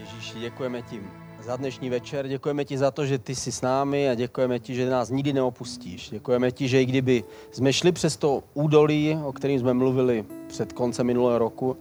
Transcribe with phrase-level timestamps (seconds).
[0.00, 1.02] Ježíši, děkujeme ti
[1.40, 4.74] za dnešní večer, děkujeme ti za to, že ty jsi s námi a děkujeme ti,
[4.74, 6.10] že nás nikdy neopustíš.
[6.10, 10.72] Děkujeme ti, že i kdyby jsme šli přes to údolí, o kterém jsme mluvili před
[10.72, 11.76] koncem minulého roku,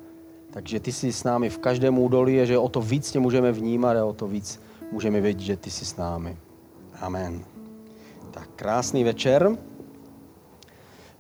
[0.52, 3.52] takže ty jsi s námi v každém údolí a že o to víc tě můžeme
[3.52, 4.62] vnímat a o to víc
[4.92, 6.38] můžeme vědět, že ty jsi s námi.
[7.00, 7.46] Amen.
[8.32, 9.58] Tak krásný večer.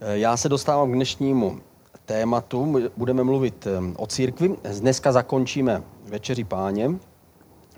[0.02, 1.62] Já se dostávám k dnešnímu
[2.08, 2.76] tématu.
[2.98, 4.56] Budeme mluvit eh, o církvi.
[4.80, 6.90] Dneska zakončíme večeři páně.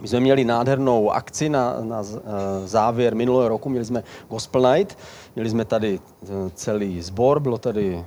[0.01, 2.19] My jsme měli nádhernou akci na, na eh,
[2.67, 4.97] závěr minulého roku, měli jsme Gospel Night,
[5.35, 8.05] měli jsme tady eh, celý sbor, bylo tady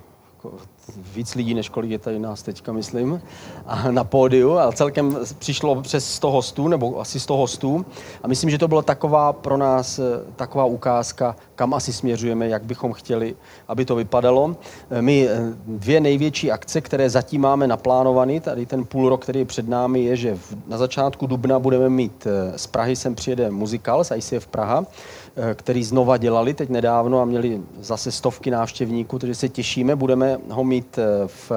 [1.14, 3.22] víc lidí, než kolik je tady nás teďka, myslím,
[3.66, 4.58] a na pódiu.
[4.58, 7.86] A celkem přišlo přes 100 hostů, nebo asi 100 hostů.
[8.22, 10.02] A myslím, že to byla taková pro nás eh,
[10.36, 13.36] taková ukázka, kam asi směřujeme, jak bychom chtěli,
[13.68, 14.56] aby to vypadalo.
[14.90, 19.38] Eh, my eh, dvě největší akce, které zatím máme naplánované, tady ten půl rok, který
[19.38, 22.26] je před námi, je, že na začátku dubna budeme mít
[22.56, 24.84] z Prahy sem přijede muzikál z ICF Praha,
[25.54, 30.64] který znova dělali teď nedávno a měli zase stovky návštěvníků, takže se těšíme, budeme ho
[30.72, 31.50] mít eh, v,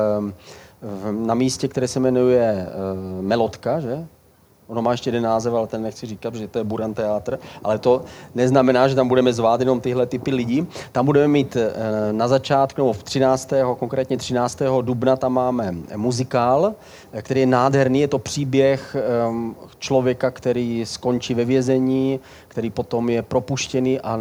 [0.81, 4.07] v, na místě, které se jmenuje uh, Melotka, že?
[4.67, 7.77] Ono má ještě jeden název, ale ten nechci říkat, že to je Buran Teátr, ale
[7.79, 8.03] to
[8.35, 10.67] neznamená, že tam budeme zvát jenom tyhle typy lidí.
[10.91, 11.73] Tam budeme mít eh,
[12.13, 13.53] na začátku, nebo v 13.
[13.79, 14.59] konkrétně 13.
[14.81, 16.73] dubna, tam máme muzikál,
[17.21, 17.99] který je nádherný.
[17.99, 18.95] Je to příběh
[19.79, 24.19] člověka, který skončí ve vězení, který potom je propuštěný a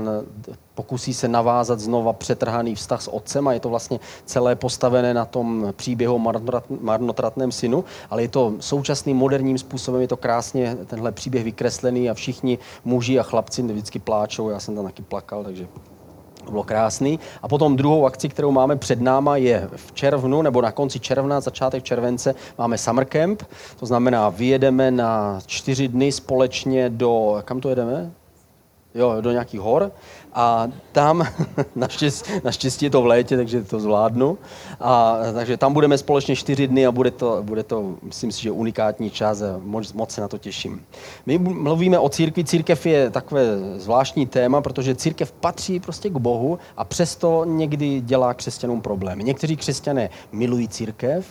[0.75, 5.25] pokusí se navázat znova přetrhaný vztah s otcem a je to vlastně celé postavené na
[5.25, 6.19] tom příběhu
[6.81, 12.15] marnotratném synu, ale je to současným moderním způsobem, je to krásně tenhle příběh vykreslený a
[12.15, 15.69] všichni muži a chlapci vždycky pláčou, já jsem tam taky plakal, takže
[16.45, 17.21] to bylo krásný.
[17.43, 21.41] A potom druhou akci, kterou máme před náma, je v červnu nebo na konci června,
[21.41, 23.43] začátek července, máme Summer Camp.
[23.81, 28.13] To znamená, vyjedeme na čtyři dny společně do, kam to jedeme?
[28.95, 29.93] Jo, do nějakých hor
[30.35, 31.27] a tam,
[31.77, 34.39] naštěstí, naštěstí je to v létě, takže to zvládnu.
[34.81, 38.51] A, takže tam budeme společně čtyři dny a bude to, bude to myslím si, že
[38.51, 40.83] unikátní čas a moc, moc se na to těším.
[41.27, 42.45] My mluvíme o církvi.
[42.45, 43.45] Církev je takové
[43.77, 49.25] zvláštní téma, protože církev patří prostě k Bohu a přesto někdy dělá křesťanům problémy.
[49.25, 51.27] Někteří křesťané milují církev,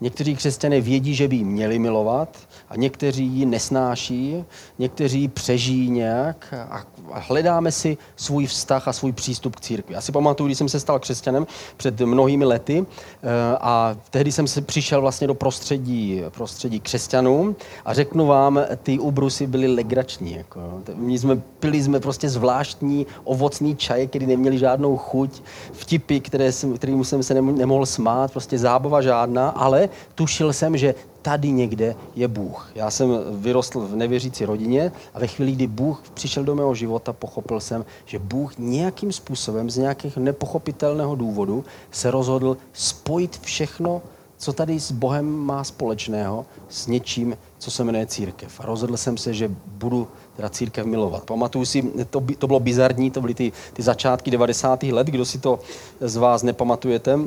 [0.00, 2.36] Někteří křesťané vědí, že by ji měli milovat
[2.68, 4.44] a někteří ji nesnáší,
[4.78, 6.84] někteří přežijí nějak a
[7.18, 9.94] hledáme si svůj vztah a svůj přístup k církvi.
[9.94, 11.46] Já si pamatuju, když jsem se stal křesťanem
[11.76, 13.28] před mnohými lety eh,
[13.60, 19.46] a tehdy jsem se přišel vlastně do prostředí, prostředí křesťanů a řeknu vám, ty ubrusy
[19.46, 20.32] byly legrační.
[20.32, 20.60] Jako.
[20.94, 25.42] My jsme pili jsme prostě zvláštní ovocný čaj, který neměli žádnou chuť,
[25.72, 30.94] vtipy, které jsem, kterým jsem se nemohl smát, prostě zábava žádná, ale tušil jsem, že
[31.22, 32.70] tady někde je Bůh.
[32.74, 37.12] Já jsem vyrostl v nevěřící rodině a ve chvíli, kdy Bůh přišel do mého života,
[37.12, 44.02] pochopil jsem, že Bůh nějakým způsobem, z nějakých nepochopitelného důvodu, se rozhodl spojit všechno,
[44.38, 48.60] co tady s Bohem má společného, s něčím, co se jmenuje církev.
[48.60, 51.24] A rozhodl jsem se, že budu teda církev milovat.
[51.24, 54.82] Pamatuju si, to, to bylo bizarní, to byly ty, ty začátky 90.
[54.82, 55.60] let, kdo si to
[56.00, 57.18] z vás nepamatujete,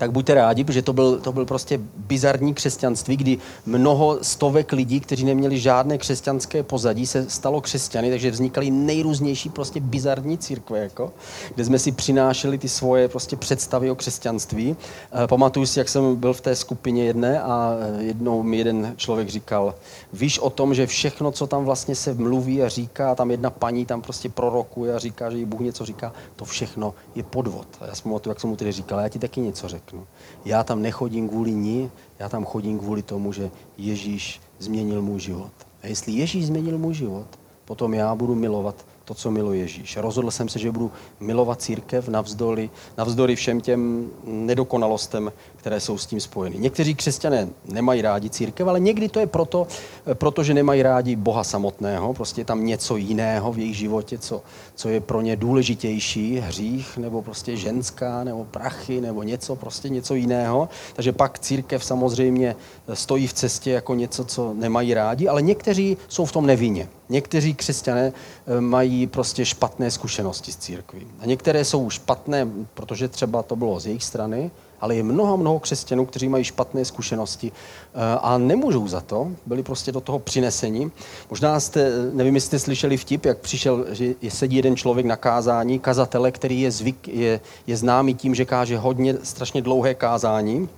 [0.00, 5.00] tak buďte rádi, protože to byl, to byl prostě bizarní křesťanství, kdy mnoho stovek lidí,
[5.00, 11.12] kteří neměli žádné křesťanské pozadí, se stalo křesťany, takže vznikaly nejrůznější prostě bizarní církve, jako,
[11.54, 14.76] kde jsme si přinášeli ty svoje prostě představy o křesťanství.
[15.24, 18.94] E, pamatuju si, jak jsem byl v té skupině jedné a eh, jednou mi jeden
[18.96, 19.74] člověk říkal,
[20.12, 23.86] víš o tom, že všechno, co tam vlastně se mluví a říká, tam jedna paní
[23.86, 27.66] tam prostě prorokuje a říká, že jí Bůh něco říká, to všechno je podvod.
[27.80, 30.06] A já jsem mu jak jsem mu tedy říkal, já ti taky něco řeknu řeknu.
[30.44, 35.52] Já tam nechodím kvůli ní, já tam chodím kvůli tomu, že Ježíš změnil můj život.
[35.82, 37.26] A jestli Ježíš změnil můj život,
[37.64, 39.96] potom já budu milovat to, co miluje Ježíš.
[39.96, 46.06] Rozhodl jsem se, že budu milovat církev navzdory, navzdory všem těm nedokonalostem, které jsou s
[46.06, 46.58] tím spojeny.
[46.58, 49.66] Někteří křesťané nemají rádi církev, ale někdy to je proto,
[50.14, 52.14] protože nemají rádi Boha samotného.
[52.14, 54.42] Prostě je tam něco jiného v jejich životě, co,
[54.74, 60.14] co je pro ně důležitější, hřích, nebo prostě ženská, nebo prachy, nebo něco, prostě něco
[60.14, 60.68] jiného.
[60.94, 62.56] Takže pak církev samozřejmě
[62.94, 66.88] stojí v cestě jako něco, co nemají rádi, ale někteří jsou v tom nevinně.
[67.08, 68.60] Někteří křesťané eh,
[69.06, 71.06] prostě špatné zkušenosti s církví.
[71.20, 74.50] A některé jsou špatné, protože třeba to bylo z jejich strany,
[74.80, 79.62] ale je mnoho, mnoho křesťanů, kteří mají špatné zkušenosti eh, a nemůžou za to, byli
[79.62, 80.90] prostě do toho přineseni.
[81.30, 85.78] Možná jste, nevím, jestli jste slyšeli vtip, jak přišel, že sedí jeden člověk na kázání,
[85.78, 90.68] kazatele, který je, zvyk, je, je známý tím, že káže hodně, strašně dlouhé kázání.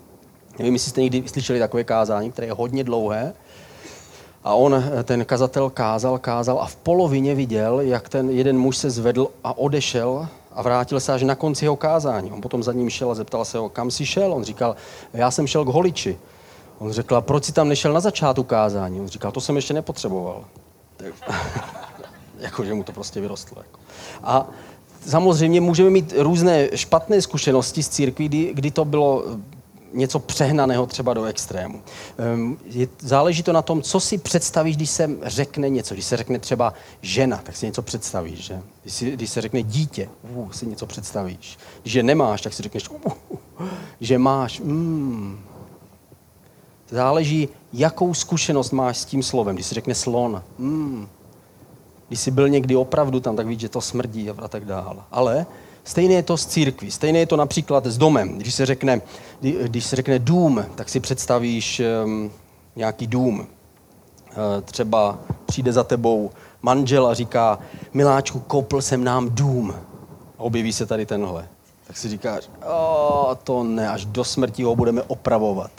[0.58, 3.34] Nevím, jestli jste někdy slyšeli takové kázání, které je hodně dlouhé.
[4.44, 8.90] A on, ten kazatel, kázal, kázal a v polovině viděl, jak ten jeden muž se
[8.90, 12.32] zvedl a odešel a vrátil se až na konci jeho kázání.
[12.32, 14.32] On potom za ním šel a zeptal se ho, kam jsi šel?
[14.32, 14.76] On říkal,
[15.12, 16.18] já jsem šel k holiči.
[16.78, 19.00] On řekl, proč jsi tam nešel na začátku kázání?
[19.00, 20.44] On říkal, to jsem ještě nepotřeboval.
[22.38, 23.62] jako, že mu to prostě vyrostlo.
[23.62, 23.78] Jako.
[24.22, 24.48] A
[25.06, 29.24] samozřejmě můžeme mít různé špatné zkušenosti s církví, kdy, kdy to bylo
[29.92, 31.82] něco přehnaného třeba do extrému.
[32.18, 35.94] Ehm, je, záleží to na tom, co si představíš, když se řekne něco.
[35.94, 38.44] Když se řekne třeba žena, tak si něco představíš.
[38.44, 38.62] Že?
[38.82, 41.58] Když, si, když se řekne dítě, uh, si něco představíš.
[41.82, 43.12] Když je nemáš, tak si řekneš, uh,
[44.00, 45.40] je máš, mm.
[46.90, 49.56] Záleží, jakou zkušenost máš s tím slovem.
[49.56, 51.08] Když se řekne slon, mm.
[52.08, 54.96] když jsi byl někdy opravdu tam, tak víš, že to smrdí a tak dále.
[55.10, 55.46] Ale
[55.84, 58.38] Stejné je to s církví, stejné je to například s domem.
[58.38, 59.00] Když se řekne,
[59.40, 62.30] když se řekne dům, tak si představíš um,
[62.76, 63.40] nějaký dům.
[63.40, 63.46] Uh,
[64.64, 66.30] třeba přijde za tebou
[66.62, 67.58] manžel a říká,
[67.92, 69.74] miláčku, koupil jsem nám dům.
[70.38, 71.48] A objeví se tady tenhle.
[71.86, 72.48] Tak si říkáš,
[73.44, 75.70] to ne, až do smrti ho budeme opravovat.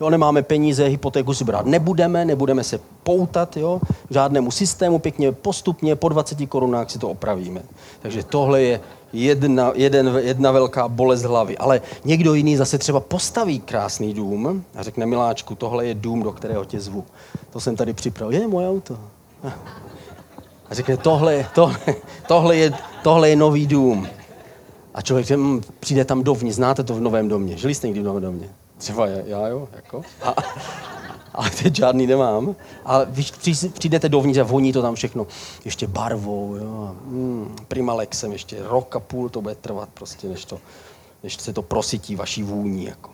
[0.00, 3.80] Jo, nemáme peníze, hypotéku si brát nebudeme, nebudeme se poutat, jo,
[4.10, 7.62] žádnému systému, pěkně postupně po 20 korunách si to opravíme.
[8.02, 8.80] Takže tohle je
[9.24, 11.58] jedna, jeden, jedna velká bolest hlavy.
[11.58, 16.32] Ale někdo jiný zase třeba postaví krásný dům a řekne, miláčku, tohle je dům, do
[16.32, 17.04] kterého tě zvu.
[17.50, 18.40] To jsem tady připravil.
[18.40, 18.98] Je moje auto.
[20.70, 21.78] A řekne, tohle, tohle,
[22.28, 22.72] tohle, je,
[23.02, 24.08] tohle je nový dům.
[24.94, 27.56] A člověk hm, přijde tam dovnitř, znáte to v novém domě.
[27.56, 28.48] Žili jste někdy v novém domě?
[28.78, 30.02] Třeba já, já jo, jako.
[30.22, 30.34] A,
[31.36, 32.54] ale teď žádný nemám.
[32.84, 33.30] Ale když
[33.72, 35.26] přijdete dovnitř a voní to tam všechno
[35.64, 36.96] ještě barvou, jo.
[37.04, 40.58] Mm, Primalexem ještě rok a půl to bude trvat prostě, než, to,
[41.22, 42.84] než se to prosytí vaší vůní.
[42.84, 43.10] Jako.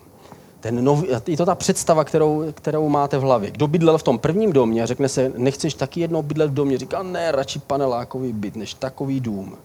[0.61, 3.51] Ten nový, je to ta představa, kterou, kterou máte v hlavě.
[3.51, 6.79] Kdo bydlel v tom prvním domě a řekne se, nechceš taky jednou bydlet v domě,
[6.79, 9.57] říká, ne, radši panelákový byt, než takový dům.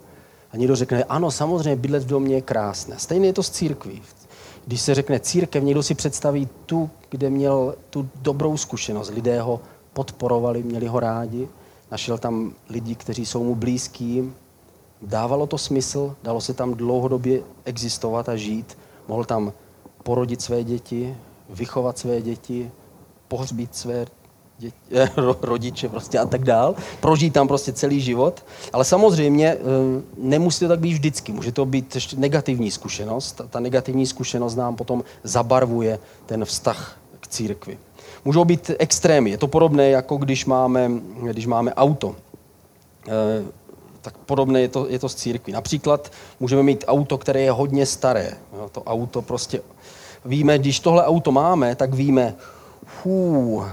[0.52, 2.96] A někdo řekne, ano, samozřejmě bydlet v domě je krásné.
[3.00, 4.02] Stejně je to s církví.
[4.68, 9.10] Když se řekne církev, někdo si představí tu, kde měl tu dobrou zkušenost.
[9.10, 9.60] Lidé ho
[9.94, 11.48] podporovali, měli ho rádi,
[11.92, 14.34] našel tam lidi, kteří jsou mu blízký.
[15.02, 18.78] Dávalo to smysl, dalo se tam dlouhodobě existovat a žít.
[19.08, 19.54] Mohl tam
[20.04, 21.18] porodit své děti,
[21.50, 22.72] vychovat své děti,
[23.28, 24.06] pohřbít své
[24.58, 25.10] děti, eh,
[25.42, 28.46] rodiče prostě a tak dál, prožít tam prostě celý život.
[28.74, 29.60] Ale samozřejmě eh,
[30.18, 33.42] nemusí to tak být vždycky, může to být ještě negativní zkušenost.
[33.50, 37.78] Ta negativní zkušenost nám potom zabarvuje ten vztah k církvi.
[38.26, 39.30] Můžou být extrémy.
[39.30, 40.92] Je to podobné, jako když máme,
[41.32, 42.16] když máme auto.
[43.08, 43.46] Eh,
[44.02, 45.54] tak podobné je to, je to s církví.
[45.54, 48.32] Například můžeme mít auto, které je hodně staré.
[48.72, 49.62] To auto prostě...
[50.26, 52.36] Víme, když tohle auto máme, tak víme,
[53.04, 53.64] hů,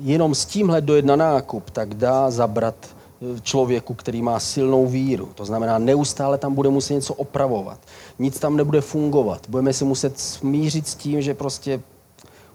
[0.00, 5.28] jenom s tímhle dojet na nákup, tak dá zabrat eh, člověku, který má silnou víru.
[5.34, 7.80] To znamená, neustále tam bude muset něco opravovat.
[8.18, 9.46] Nic tam nebude fungovat.
[9.48, 11.80] Budeme si muset smířit s tím, že prostě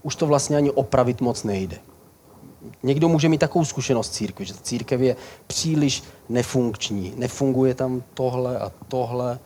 [0.04, 1.78] už to vlastně ani opravit moc nejde.
[2.84, 5.16] Někdo může mít takovou zkušenost církve, že církev je
[5.48, 7.14] příliš nefunkční.
[7.18, 9.40] Nefunguje tam tohle a tohle.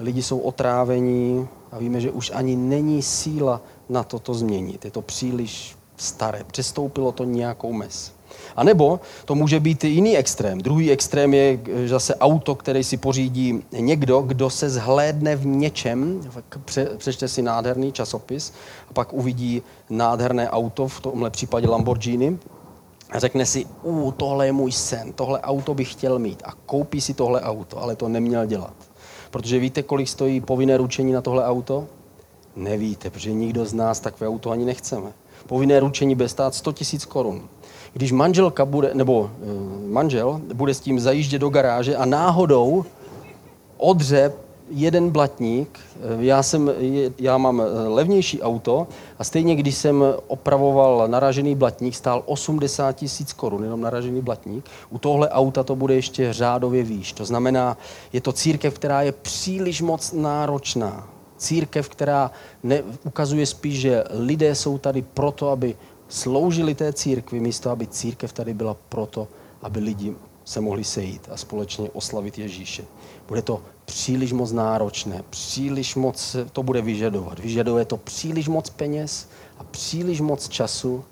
[0.00, 4.84] Lidi jsou otrávení a víme, že už ani není síla na to to změnit.
[4.84, 8.18] Je to příliš staré, přestoupilo to nějakou mez.
[8.56, 10.58] A nebo to může být jiný extrém.
[10.58, 16.20] Druhý extrém je zase auto, který si pořídí někdo, kdo se zhlédne v něčem,
[16.96, 18.52] přečte si nádherný časopis
[18.90, 22.38] a pak uvidí nádherné auto, v tomhle případě Lamborghini,
[23.10, 27.00] a řekne si, u, tohle je můj sen, tohle auto bych chtěl mít a koupí
[27.00, 28.74] si tohle auto, ale to neměl dělat.
[29.30, 31.86] Protože víte, kolik stojí povinné ručení na tohle auto?
[32.56, 35.12] Nevíte, protože nikdo z nás takové auto ani nechceme
[35.48, 37.48] povinné ručení bude stát 100 000 korun.
[37.92, 42.84] Když manželka bude, nebo e, manžel bude s tím zajíždět do garáže a náhodou
[43.76, 44.32] odře
[44.70, 46.70] jeden blatník, eh, já, jsem,
[47.18, 48.86] já mám eh, levnější auto
[49.18, 54.64] a stejně když jsem opravoval naražený blatník, stál 80 tisíc korun, jenom naražený blatník.
[54.90, 57.12] U tohle auta to bude ještě řádově výš.
[57.12, 57.76] To znamená,
[58.12, 62.30] je to církev, která je příliš moc náročná církev, která
[62.62, 65.76] ne, ukazuje spíš, že lidé jsou tady proto, aby
[66.08, 69.28] sloužili té církvi, místo aby církev tady byla proto,
[69.62, 72.84] aby lidi se mohli sejít a společně oslavit Ježíše.
[73.28, 77.38] Bude to příliš moc náročné, příliš moc to bude vyžadovat.
[77.38, 79.28] Vyžaduje to příliš moc peněz
[79.58, 81.04] a příliš moc času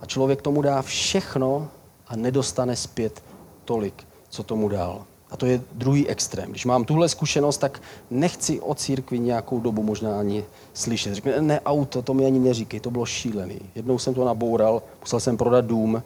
[0.00, 1.68] a člověk tomu dá všechno
[2.06, 3.22] a nedostane zpět
[3.64, 5.04] tolik, co tomu dal.
[5.32, 6.50] A to je druhý extrém.
[6.50, 11.14] Když mám tuhle zkušenost, tak nechci o církvi nějakou dobu možná ani slyšet.
[11.14, 13.60] Řekne, ne, auto, to mi ani neříkej, to bylo šílený.
[13.74, 16.02] Jednou jsem to naboural, musel jsem prodat dům,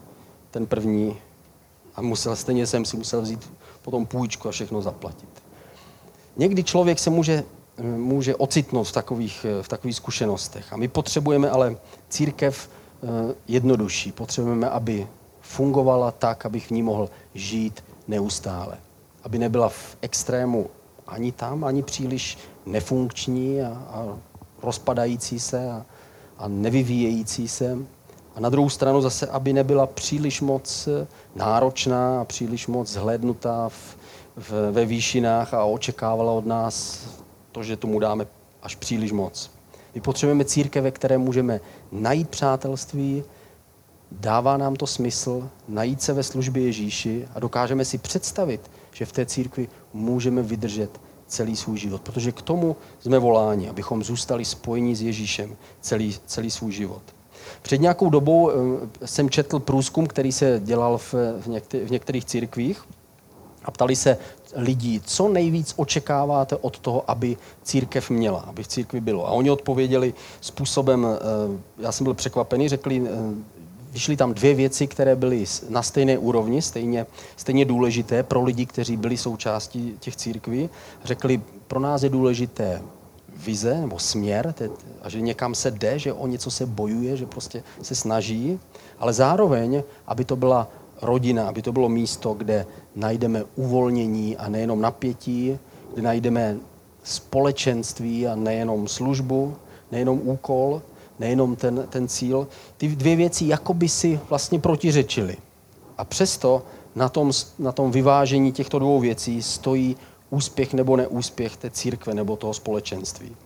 [0.50, 1.16] ten první
[1.94, 3.52] a musel, stejně jsem si musel vzít
[3.82, 5.28] potom půjčku a všechno zaplatit.
[6.36, 7.44] Někdy člověk se může,
[7.96, 10.72] může ocitnout v takových, v takových zkušenostech.
[10.72, 11.76] A my potřebujeme ale
[12.08, 14.12] církev eh, jednodušší.
[14.12, 15.06] Potřebujeme, aby
[15.40, 18.78] fungovala tak, abych v ní mohl žít neustále.
[19.26, 20.66] Aby nebyla v extrému
[21.06, 24.18] ani tam, ani příliš nefunkční a, a
[24.62, 25.86] rozpadající se a,
[26.38, 27.78] a nevyvíjející se.
[28.34, 33.68] A na druhou stranu zase, aby nebyla příliš moc eh, náročná a příliš moc zhlédnutá
[33.68, 33.96] v,
[34.36, 37.06] v, ve výšinách a očekávala od nás
[37.52, 38.26] to, že tomu dáme
[38.62, 39.50] až příliš moc.
[39.94, 41.60] My potřebujeme církev, ve které můžeme
[41.92, 43.24] najít přátelství,
[44.12, 49.12] dává nám to smysl, najít se ve službě Ježíši a dokážeme si představit, že v
[49.12, 52.02] té církvi můžeme vydržet celý svůj život.
[52.02, 57.02] Protože k tomu jsme voláni, abychom zůstali spojení s Ježíšem celý, celý svůj život.
[57.62, 58.54] Před nějakou dobou eh,
[59.06, 61.14] jsem četl průzkum, který se dělal v,
[61.84, 62.84] v některých církvích
[63.64, 64.18] a ptali se
[64.54, 69.28] lidí, co nejvíc očekáváte od toho, aby církev měla, aby v církvi bylo.
[69.28, 71.18] A oni odpověděli způsobem, eh,
[71.78, 73.10] já jsem byl překvapený, řekli, eh,
[73.96, 78.96] vyšly tam dvě věci, které byly na stejné úrovni, stejně, stejně důležité pro lidi, kteří
[78.96, 80.68] byli součástí těch církví.
[81.04, 82.82] Řekli, pro nás je důležité
[83.36, 84.54] vize nebo směr
[85.02, 88.60] a že někam se jde, že o něco se bojuje, že prostě se snaží,
[88.98, 90.68] ale zároveň, aby to byla
[91.02, 95.58] rodina, aby to bylo místo, kde najdeme uvolnění a nejenom napětí,
[95.94, 96.56] kde najdeme
[97.02, 99.56] společenství a nejenom službu,
[99.92, 100.82] nejenom úkol,
[101.18, 102.48] nejenom ten, ten cíl.
[102.76, 105.36] Ty dvě věci jakoby si vlastně protiřečily.
[105.98, 106.62] A přesto
[106.94, 109.96] na tom, na tom vyvážení těchto dvou věcí stojí
[110.30, 113.36] úspěch nebo neúspěch té církve nebo toho společenství.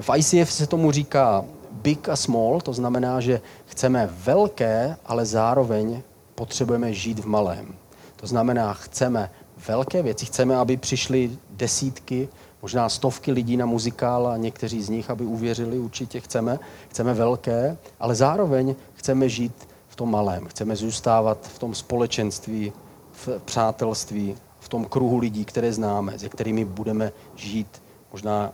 [0.00, 6.02] V ICF se tomu říká big a small, to znamená, že chceme velké, ale zároveň
[6.34, 7.74] potřebujeme žít v malém.
[8.16, 9.30] To znamená, chceme
[9.68, 12.28] velké věci, chceme, aby přišly desítky,
[12.62, 16.58] možná stovky lidí na muzikál a někteří z nich, aby uvěřili, určitě chceme.
[16.88, 20.46] Chceme velké, ale zároveň chceme žít v tom malém.
[20.46, 22.72] Chceme zůstávat v tom společenství,
[23.12, 28.52] v přátelství, v tom kruhu lidí, které známe, se kterými budeme žít možná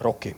[0.00, 0.36] roky.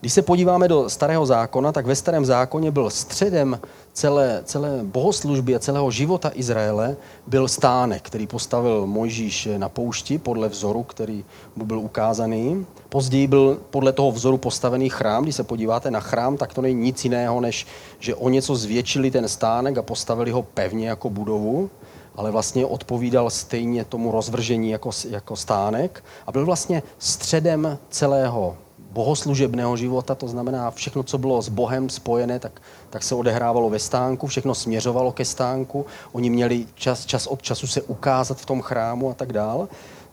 [0.00, 3.60] Když se podíváme do starého zákona, tak ve starém zákoně byl středem
[3.92, 10.48] celé, celé bohoslužby a celého života Izraele byl stánek, který postavil Mojžíš na poušti podle
[10.48, 11.24] vzoru, který
[11.56, 12.66] mu byl ukázaný.
[12.88, 15.22] Později byl podle toho vzoru postavený chrám.
[15.22, 17.66] Když se podíváte na chrám, tak to není nic jiného, než
[17.98, 21.70] že o něco zvětšili ten stánek a postavili ho pevně jako budovu
[22.16, 28.56] ale vlastně odpovídal stejně tomu rozvržení jako, jako stánek a byl vlastně středem celého
[28.96, 33.78] bohoslužebného života, to znamená všechno, co bylo s Bohem spojené, tak, tak se odehrávalo ve
[33.78, 38.62] stánku, všechno směřovalo ke stánku, oni měli čas, čas od času se ukázat v tom
[38.62, 39.68] chrámu a tak dál.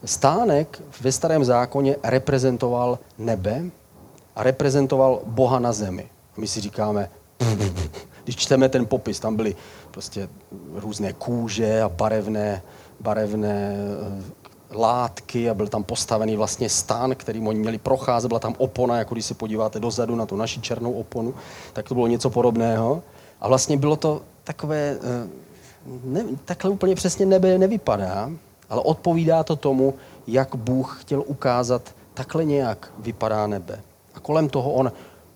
[0.06, 3.63] Stánek ve starém zákoně reprezentoval nebe
[4.36, 6.10] a reprezentoval Boha na zemi.
[6.38, 7.10] A my si říkáme,
[8.24, 9.56] když čteme ten popis, tam byly
[9.92, 10.28] prostě
[10.75, 12.62] různé kůže a barevné,
[13.00, 18.56] barevné eh, látky a byl tam postavený vlastně stán, kterým oni měli procházet, byla tam
[18.58, 21.34] opona, jako když se podíváte dozadu na tu naši černou oponu,
[21.74, 23.03] tak to bylo něco podobného.
[23.42, 25.27] A vlastně bylo to takové, eh,
[26.03, 28.32] ne, takhle úplně přesně nebe nevypadá,
[28.70, 29.94] ale odpovídá to tomu,
[30.27, 33.82] jak Bůh chtěl ukázat, takhle nějak vypadá nebe.
[34.15, 34.92] A kolem toho on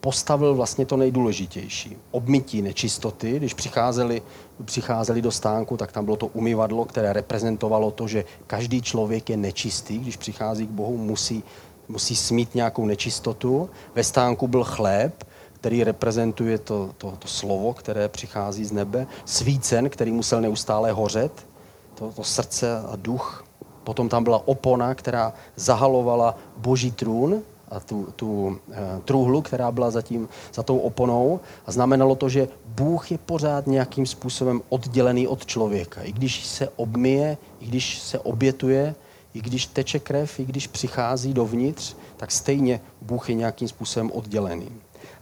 [0.08, 1.98] postavil vlastně to nejdůležitější.
[2.12, 4.22] Obmytí nečistoty, když přicházeli,
[4.66, 9.38] přicházeli do stánku, tak tam bylo to umyvadlo, které reprezentovalo to, že každý člověk je
[9.38, 11.44] nečistý, když přichází k Bohu, musí,
[11.88, 13.70] musí smít nějakou nečistotu.
[13.96, 19.08] Ve stánku byl chléb, který reprezentuje to, to, to slovo, které přichází z nebe.
[19.26, 21.48] Svícen, který musel neustále hořet,
[21.96, 23.44] to, to srdce a duch.
[23.84, 29.92] Potom tam byla opona, která zahalovala boží trůn, a tu, tu e, truhlu, která byla
[29.92, 31.40] zatím za tou oponou.
[31.66, 36.02] A znamenalo to, že Bůh je pořád nějakým způsobem oddělený od člověka.
[36.02, 38.96] I když se obmije, i když se obětuje,
[39.34, 44.70] i když teče krev, i když přichází dovnitř, tak stejně Bůh je nějakým způsobem oddělený.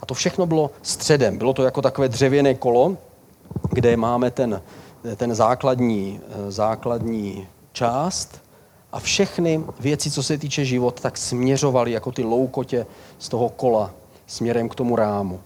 [0.00, 1.38] A to všechno bylo středem.
[1.38, 2.96] Bylo to jako takové dřevěné kolo,
[3.70, 4.62] kde máme ten,
[5.16, 8.45] ten základní, eh, základní část
[8.92, 12.86] a všechny věci, co se týče života, tak směřovaly jako ty loukotě
[13.18, 13.94] z toho kola
[14.26, 15.40] směrem k tomu rámu.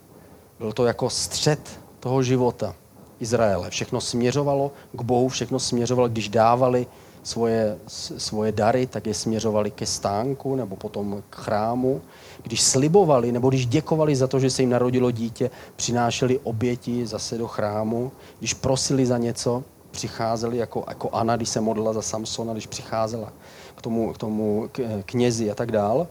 [0.58, 2.74] Byl to jako střed toho života
[3.20, 3.70] Izraele.
[3.70, 6.86] Všechno směřovalo k Bohu, všechno směřovalo, když dávali
[7.22, 7.78] svoje,
[8.18, 12.00] svoje dary, tak je směřovali ke stánku nebo potom k chrámu.
[12.42, 17.38] Když slibovali nebo když děkovali za to, že se jim narodilo dítě, přinášeli oběti zase
[17.38, 18.12] do chrámu.
[18.38, 23.32] Když prosili za něco, přicházeli jako, jako Anna, když se modlila za Samsona, když přicházela
[23.76, 24.70] k tomu, k tomu
[25.04, 26.06] knězi a tak dál.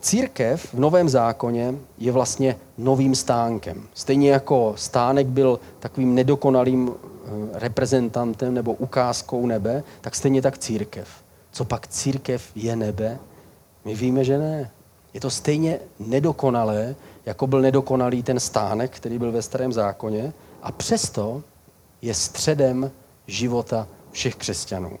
[0.00, 3.82] Církev v Novém zákoně je vlastně novým stánkem.
[3.94, 11.08] Stejně jako stánek byl takovým nedokonalým eh, reprezentantem nebo ukázkou nebe, tak stejně tak církev.
[11.52, 13.18] Co pak církev je nebe?
[13.84, 14.70] My víme, že ne.
[15.14, 16.94] Je to stejně nedokonalé,
[17.26, 20.32] jako byl nedokonalý ten stánek, který byl ve starém zákoně,
[20.62, 21.42] a přesto
[22.02, 22.90] je středem
[23.26, 24.98] života všech křesťanů.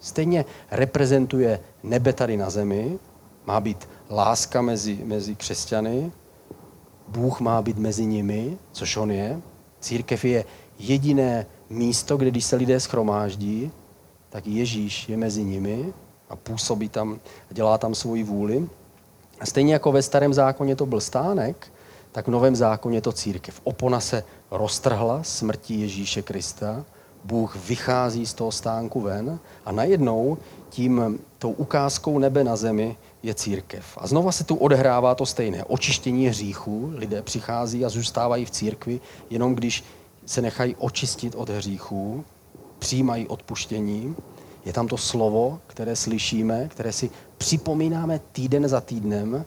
[0.00, 2.98] Stejně reprezentuje nebe tady na zemi,
[3.46, 6.12] má být láska mezi, mezi křesťany,
[7.08, 9.40] Bůh má být mezi nimi, což on je.
[9.80, 10.44] Církev je
[10.78, 13.70] jediné místo, kde když se lidé schromáždí,
[14.28, 15.92] tak Ježíš je mezi nimi
[16.28, 18.68] a působí tam, dělá tam svoji vůli.
[19.40, 21.72] A stejně jako ve starém zákoně to byl stánek,
[22.16, 23.60] tak v novém zákoně to církev.
[23.64, 26.84] Opona se roztrhla smrtí Ježíše Krista,
[27.24, 33.34] Bůh vychází z toho stánku ven a najednou tím tou ukázkou nebe na zemi je
[33.34, 33.98] církev.
[34.00, 35.64] A znova se tu odehrává to stejné.
[35.64, 36.92] Očištění hříchů.
[36.94, 39.84] Lidé přichází a zůstávají v církvi, jenom když
[40.26, 42.24] se nechají očistit od hříchů,
[42.78, 44.16] přijímají odpuštění.
[44.64, 49.44] Je tam to slovo, které slyšíme, které si připomínáme týden za týdnem.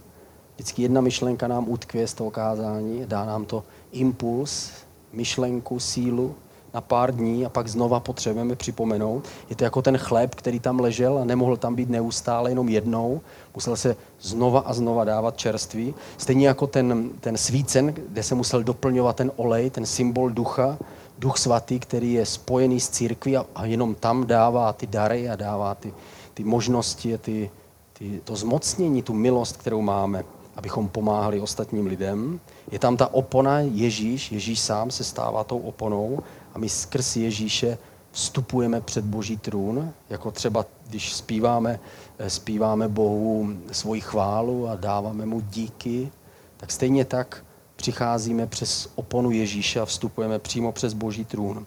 [0.59, 4.71] Vždycky jedna myšlenka nám utkvěje z toho kázání, dá nám to impuls,
[5.13, 6.35] myšlenku, sílu,
[6.73, 9.23] na pár dní a pak znova potřebujeme připomenout.
[9.49, 13.21] Je to jako ten chléb, který tam ležel a nemohl tam být neustále jenom jednou.
[13.55, 15.93] Musel se znova a znova dávat čerství.
[16.17, 20.77] Stejně jako ten, ten svícen, kde se musel doplňovat ten olej, ten symbol ducha,
[21.19, 25.35] duch svatý, který je spojený s církví a, a jenom tam dává ty dary a
[25.35, 25.93] dává ty,
[26.33, 27.51] ty možnosti, ty,
[27.93, 30.23] ty, to zmocnění, tu milost, kterou máme,
[30.59, 32.39] abychom pomáhali ostatním lidem.
[32.71, 36.19] Je tam ta opona Ježíš, Ježíš sám se stává tou oponou
[36.53, 37.77] a my skrz Ježíše
[38.11, 41.79] vstupujeme před Boží trůn, jako třeba když zpíváme,
[42.19, 46.11] eh, zpíváme Bohu svoji chválu a dáváme mu díky,
[46.57, 47.45] tak stejně tak
[47.75, 51.65] přicházíme přes oponu Ježíše a vstupujeme přímo přes Boží trůn.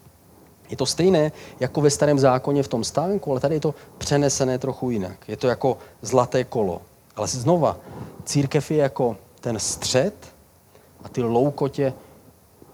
[0.70, 4.58] Je to stejné jako ve starém zákoně v tom stánku, ale tady je to přenesené
[4.58, 5.28] trochu jinak.
[5.28, 6.82] Je to jako zlaté kolo.
[7.16, 7.76] Ale znova,
[8.24, 10.34] církev je jako ten střed
[11.04, 11.94] a ty loukotě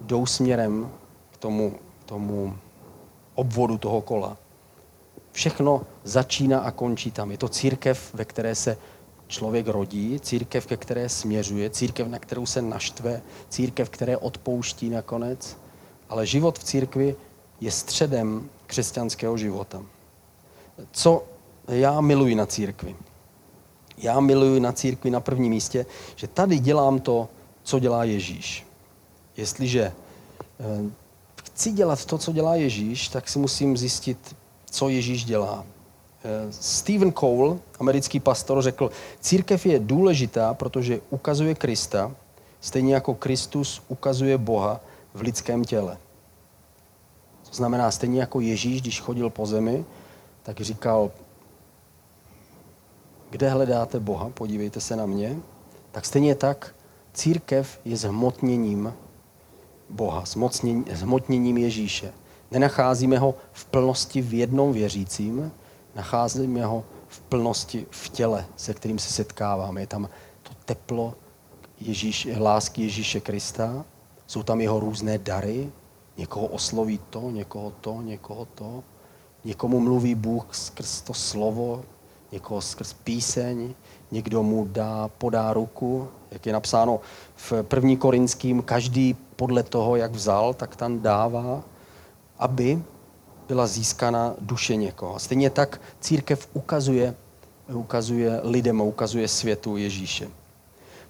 [0.01, 0.91] jdou směrem
[1.31, 1.75] k tomu
[2.09, 2.57] tomu
[3.35, 4.37] obvodu toho kola.
[5.33, 7.31] Všechno začíná a končí tam.
[7.31, 8.77] Je to církev, ve které se
[9.27, 15.57] člověk rodí, církev, ke které směřuje, církev, na kterou se naštve, církev, které odpouští nakonec.
[16.09, 17.17] Ale život v církvi
[17.61, 19.83] je středem křesťanského života.
[20.93, 21.25] Co
[21.69, 22.97] já miluji na církvi?
[24.03, 27.29] Já miluji na církvi na prvním místě, že tady dělám to,
[27.63, 28.67] co dělá Ježíš.
[29.37, 29.93] Jestliže
[30.61, 30.91] eh,
[31.45, 34.37] chci dělat to, co dělá Ježíš, tak si musím zjistit,
[34.71, 35.65] co Ježíš dělá.
[36.25, 42.15] Eh, Stephen Cole, americký pastor, řekl, církev je důležitá, protože ukazuje Krista,
[42.61, 44.81] stejně jako Kristus ukazuje Boha
[45.15, 45.99] v lidském těle.
[47.49, 49.85] To znamená, stejně jako Ježíš, když chodil po zemi,
[50.43, 51.11] tak říkal,
[53.31, 55.37] kde hledáte Boha, podívejte se na mě.
[55.93, 56.75] Tak stejně tak
[57.13, 58.95] církev je zhmotněním
[59.91, 60.25] Boha,
[60.93, 62.13] zmotněním Ježíše.
[62.51, 65.53] Nenacházíme ho v plnosti v jednom věřícím,
[65.95, 69.81] nacházíme ho v plnosti v těle, se kterým se setkáváme.
[69.81, 70.09] Je tam
[70.43, 71.15] to teplo
[71.81, 73.85] Ježíš, lásky Ježíše Krista,
[74.27, 75.73] jsou tam jeho různé dary,
[76.17, 78.85] někoho osloví to, někoho to, někoho to.
[79.45, 81.85] Někomu mluví Bůh skrz to slovo,
[82.33, 83.75] někoho skrz píseň,
[84.11, 87.01] někdo mu dá, podá ruku, jak je napsáno
[87.37, 91.63] v první korinským, každý podle toho, jak vzal, tak tam dává,
[92.39, 92.83] aby
[93.49, 95.19] byla získána duše někoho.
[95.19, 97.15] Stejně tak církev ukazuje,
[97.73, 100.29] ukazuje lidem ukazuje světu Ježíše.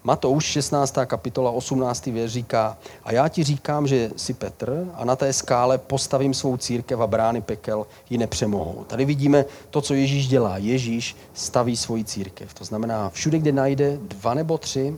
[0.09, 0.95] Matouš 16.
[1.07, 2.07] kapitola 18.
[2.07, 6.57] věř říká, a já ti říkám, že jsi Petr a na té skále postavím svou
[6.57, 8.85] církev a brány pekel ji nepřemohou.
[8.87, 10.59] Tady vidíme to, co Ježíš dělá.
[10.59, 12.55] Ježíš staví svoji církev.
[12.55, 14.97] To znamená, všude, kde najde dva nebo tři,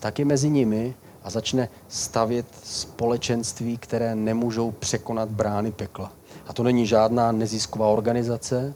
[0.00, 6.12] tak je mezi nimi a začne stavět společenství, které nemůžou překonat brány pekla.
[6.46, 8.74] A to není žádná nezisková organizace,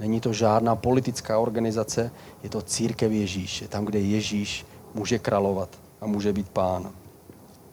[0.00, 2.10] není to žádná politická organizace,
[2.42, 5.68] je to církev Ježíše, tam, kde Ježíš může královat
[6.00, 6.92] a může být pán.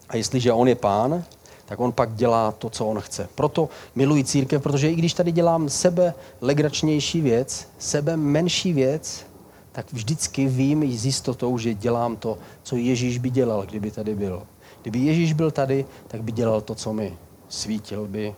[0.09, 1.23] A jestliže on je pán,
[1.65, 3.29] tak on pak dělá to, co on chce.
[3.35, 9.25] Proto miluji církev, protože i když tady dělám sebe legračnější věc, sebe menší věc,
[9.71, 14.43] tak vždycky vím s jistotou, že dělám to, co Ježíš by dělal, kdyby tady byl.
[14.81, 17.17] Kdyby Ježíš byl tady, tak by dělal to, co my.
[17.49, 18.35] Svítil by,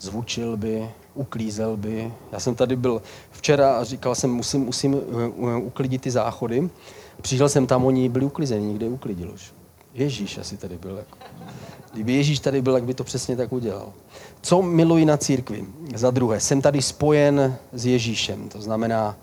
[0.00, 2.12] zvučil by, uklízel by.
[2.32, 6.70] Já jsem tady byl včera a říkal jsem, musím, musím eh, eh, uklidit ty záchody.
[7.22, 9.52] Přišel jsem tam, oni byli uklizeni, nikde uklidil už.
[9.94, 10.96] Ježíš asi tady byl.
[10.96, 11.18] Jako.
[11.92, 13.92] Kdyby Ježíš tady byl, tak by to přesně tak udělal.
[14.40, 15.64] Co miluji na církvi?
[15.94, 18.48] Za druhé, jsem tady spojen s Ježíšem.
[18.48, 19.16] To znamená,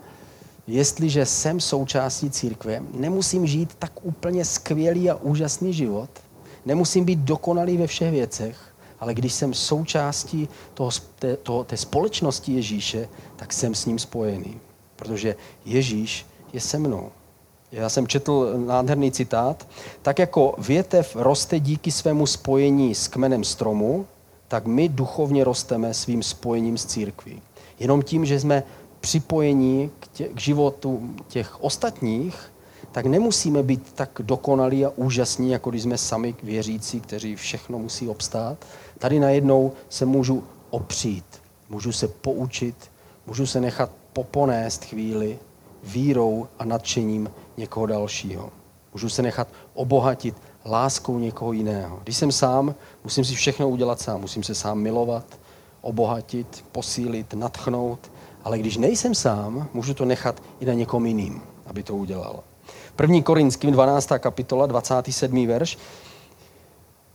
[0.66, 6.10] jestliže jsem součástí církve, nemusím žít tak úplně skvělý a úžasný život,
[6.66, 12.52] nemusím být dokonalý ve všech věcech, ale když jsem součástí toho, té, toho, té společnosti
[12.52, 14.60] Ježíše, tak jsem s ním spojený.
[14.96, 17.10] Protože Ježíš je se mnou.
[17.72, 19.68] Já jsem četl nádherný citát.
[20.02, 24.06] Tak jako větev roste díky svému spojení s kmenem stromu,
[24.48, 27.42] tak my duchovně rosteme svým spojením s církví.
[27.78, 28.62] Jenom tím, že jsme
[29.00, 32.52] připojení k, tě, k životu těch ostatních,
[32.92, 38.08] tak nemusíme být tak dokonalí a úžasní, jako když jsme sami věřící, kteří všechno musí
[38.08, 38.58] obstát.
[38.98, 41.24] Tady najednou se můžu opřít,
[41.68, 42.76] můžu se poučit,
[43.26, 45.38] můžu se nechat poponést chvíli
[45.84, 48.50] vírou a nadšením někoho dalšího.
[48.92, 52.00] Můžu se nechat obohatit láskou někoho jiného.
[52.02, 54.20] Když jsem sám, musím si všechno udělat sám.
[54.20, 55.24] Musím se sám milovat,
[55.80, 58.12] obohatit, posílit, natchnout.
[58.44, 62.42] Ale když nejsem sám, můžu to nechat i na někom jiným, aby to udělal.
[63.00, 63.22] 1.
[63.22, 64.08] Korinským 12.
[64.18, 65.46] kapitola, 27.
[65.46, 65.78] verš.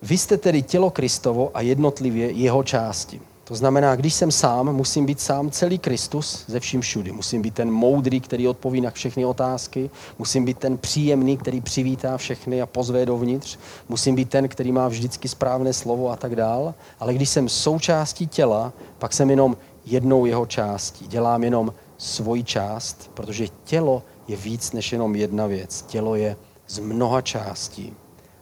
[0.01, 3.21] Vy jste tedy tělo Kristovo a jednotlivě jeho části.
[3.51, 7.11] To znamená, když jsem sám, musím být sám celý Kristus ze vším všudy.
[7.11, 9.89] Musím být ten moudrý, který odpoví na všechny otázky.
[10.19, 13.57] Musím být ten příjemný, který přivítá všechny a pozve dovnitř.
[13.89, 16.73] Musím být ten, který má vždycky správné slovo a tak dál.
[16.99, 21.07] Ale když jsem součástí těla, pak jsem jenom jednou jeho částí.
[21.07, 25.81] Dělám jenom svoji část, protože tělo je víc než jenom jedna věc.
[25.81, 26.35] Tělo je
[26.67, 27.93] z mnoha částí.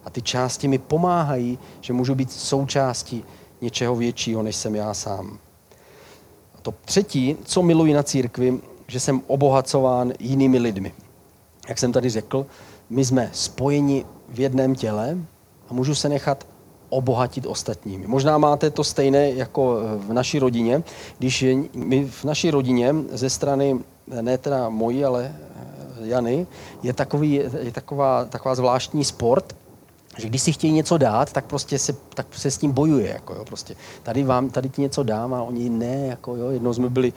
[0.04, 3.24] A ty části mi pomáhají, že můžu být součástí
[3.60, 5.38] něčeho většího, než jsem já sám.
[6.54, 10.92] A to třetí, co miluji na církvi, že jsem obohacován jinými lidmi.
[11.68, 12.46] Jak jsem tady řekl,
[12.90, 15.18] my jsme spojeni v jednom těle
[15.68, 16.46] a můžu se nechat
[16.88, 18.06] obohatit ostatními.
[18.06, 20.82] Možná máte to stejné jako v naší rodině,
[21.18, 21.44] když
[21.74, 23.78] my v naší rodině ze strany,
[24.20, 25.34] ne teda mojí, ale
[26.02, 26.46] Jany,
[26.82, 29.56] je, takový, je taková, taková zvláštní sport,
[30.18, 33.08] že když si chtějí něco dát, tak prostě se, tak se s tím bojuje.
[33.08, 33.76] Jako jo, prostě.
[34.02, 36.06] Tady, vám, tady ti něco dám a oni ne.
[36.06, 36.50] Jako jo.
[36.50, 37.12] Jednou, jsme byli,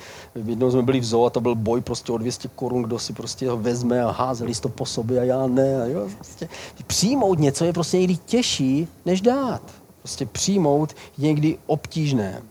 [0.46, 3.14] jednou jsme byli v zoo a to byl boj prostě o 200 korun, kdo si
[3.14, 5.82] prostě ho vezme a házeli to po sobě a já ne.
[5.82, 6.50] A jo, prostě.
[6.88, 9.62] Přijmout něco je prostě někdy těžší, než dát.
[10.00, 12.42] Prostě přijmout je někdy obtížné.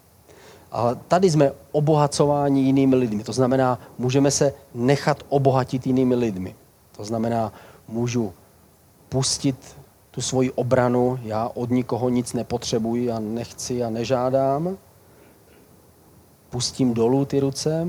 [0.73, 3.25] A tady jsme obohacováni jinými lidmi.
[3.25, 6.55] To znamená, můžeme se nechat obohatit jinými lidmi.
[6.97, 7.53] To znamená,
[7.89, 8.33] můžu
[9.09, 9.57] pustit
[10.13, 14.79] tu svoji obranu, já od nikoho nic nepotřebuji a nechci a nežádám.
[16.51, 17.89] Pustím dolů ty ruce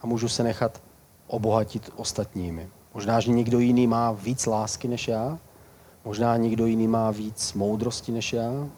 [0.00, 0.82] a můžu se nechat
[1.26, 2.68] obohatit ostatními.
[2.94, 5.38] Možná, že někdo jiný má víc lásky než já,
[6.04, 8.68] možná někdo jiný má víc moudrosti než já,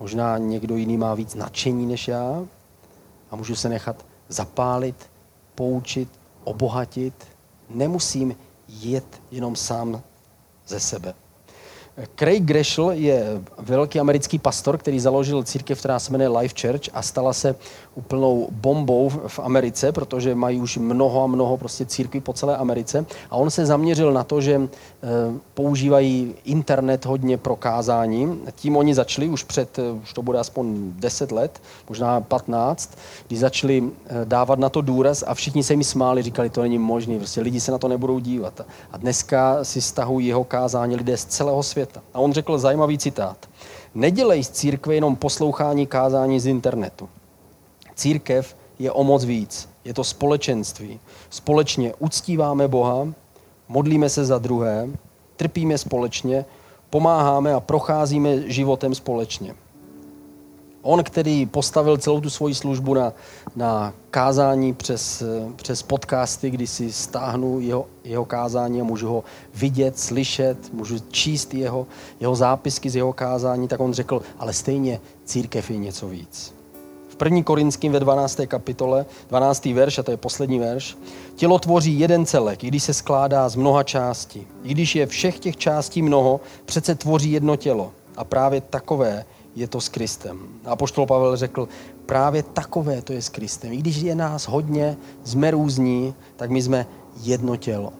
[0.00, 2.44] možná někdo jiný má víc nadšení než já
[3.30, 5.10] a můžu se nechat zapálit,
[5.54, 6.08] poučit,
[6.44, 7.26] obohatit.
[7.70, 8.36] Nemusím
[8.68, 10.02] jet jenom sám
[10.66, 11.14] ze sebe.
[12.14, 17.02] Craig Greshel je velký americký pastor, který založil církev, která se jmenuje Life Church a
[17.02, 17.54] stala se
[17.94, 23.06] úplnou bombou v Americe, protože mají už mnoho a mnoho prostě církví po celé Americe.
[23.30, 25.08] A on se zaměřil na to, že eh,
[25.54, 28.40] používají internet hodně pro kázání.
[28.54, 33.36] Tím oni začali už před, eh, už to bude aspoň 10 let, možná 15, kdy
[33.36, 37.18] začali eh, dávat na to důraz a všichni se mi smáli, říkali, to není možné,
[37.18, 38.60] prostě lidi se na to nebudou dívat.
[38.92, 41.81] A dneska si stahují jeho kázání lidé z celého světa.
[42.14, 43.48] A on řekl zajímavý citát.
[43.94, 47.08] Nedělej z církve jenom poslouchání kázání z internetu.
[47.94, 49.68] Církev je o moc víc.
[49.84, 51.00] Je to společenství.
[51.30, 53.08] Společně uctíváme Boha,
[53.68, 54.88] modlíme se za druhé,
[55.36, 56.44] trpíme společně,
[56.90, 59.54] pomáháme a procházíme životem společně.
[60.82, 63.12] On, který postavil celou tu svoji službu na,
[63.56, 65.22] na kázání přes,
[65.56, 71.54] přes podcasty, kdy si stáhnu jeho, jeho kázání a můžu ho vidět, slyšet, můžu číst
[71.54, 71.86] jeho,
[72.20, 76.54] jeho zápisky z jeho kázání, tak on řekl, ale stejně církev je něco víc.
[77.08, 77.42] V 1.
[77.42, 78.40] Korinským ve 12.
[78.46, 79.64] kapitole, 12.
[79.64, 80.96] verš, a to je poslední verš,
[81.36, 84.46] tělo tvoří jeden celek, i když se skládá z mnoha částí.
[84.62, 87.92] I když je všech těch částí mnoho, přece tvoří jedno tělo.
[88.16, 90.38] A právě takové je to s Kristem.
[90.64, 91.68] A poštol Pavel řekl,
[92.06, 93.72] právě takové to je s Kristem.
[93.72, 96.86] I když je nás hodně, jsme různí, tak my jsme
[97.22, 97.92] jedno tělo.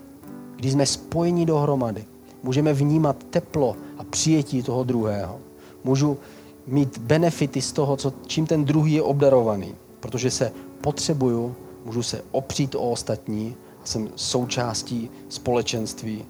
[0.57, 2.05] Když jsme spojeni dohromady,
[2.43, 5.39] můžeme vnímat teplo a přijetí toho druhého.
[5.85, 6.19] Můžu
[6.67, 12.23] mít benefity z toho, co, čím ten druhý je obdarovaný, protože se potřebuju, můžu se
[12.31, 16.25] opřít o ostatní, jsem součástí společenství,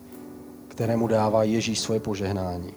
[0.69, 2.73] kterému dává Ježíš svoje požehnání.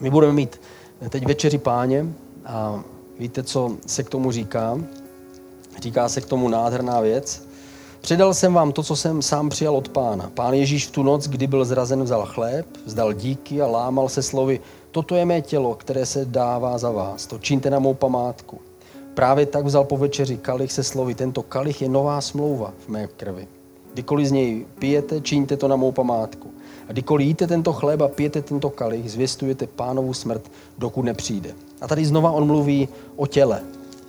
[0.00, 0.60] My budeme mít
[1.08, 2.06] teď večeři páně
[2.46, 2.84] a
[3.18, 4.78] víte, co se k tomu říká?
[5.82, 7.46] Říká se k tomu nádherná věc.
[8.00, 10.30] Předal jsem vám to, co jsem sám přijal od pána.
[10.34, 14.22] Pán Ježíš v tu noc, kdy byl zrazen, vzal chléb, vzdal díky a lámal se
[14.22, 18.60] slovy, toto je mé tělo, které se dává za vás, to čiňte na mou památku.
[19.14, 23.06] Právě tak vzal po večeři kalich se slovy, tento kalich je nová smlouva v mé
[23.06, 23.48] krvi.
[23.92, 26.50] Kdykoliv z něj pijete, čiňte to na mou památku.
[26.88, 31.54] A kdykoliv jíte tento chléb a pijete tento kalich, zvěstujete pánovu smrt, dokud nepřijde.
[31.80, 33.62] A tady znova on mluví o těle.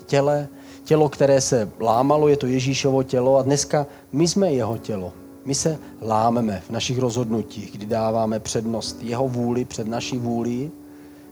[0.05, 0.47] Těle,
[0.83, 5.13] tělo, které se lámalo, je to Ježíšovo tělo a dneska my jsme jeho tělo.
[5.45, 10.71] My se lámeme v našich rozhodnutích, kdy dáváme přednost jeho vůli před naší vůli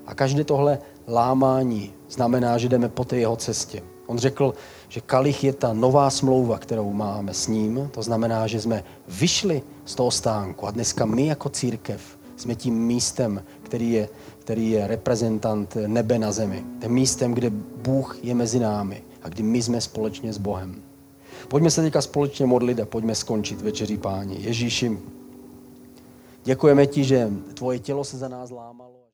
[0.07, 3.81] a každé tohle lámání znamená, že jdeme po té jeho cestě.
[4.07, 4.53] On řekl,
[4.89, 7.89] že kalich je ta nová smlouva, kterou máme s ním.
[7.91, 12.01] To znamená, že jsme vyšli z toho stánku a dneska my jako církev
[12.37, 16.65] jsme tím místem, který je, který je reprezentant nebe na zemi.
[16.81, 17.49] Tím místem, kde
[17.83, 20.81] Bůh je mezi námi a kdy my jsme společně s Bohem.
[21.47, 24.37] Pojďme se teďka společně modlit a pojďme skončit večeří páni.
[24.39, 24.97] Ježíši,
[26.43, 29.04] děkujeme ti, že tvoje tělo se za nás lámalo.